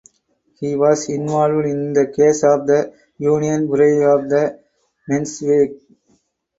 [0.59, 4.59] He was involved in the case of the Union Bureau of the
[5.07, 5.83] Mensheviks.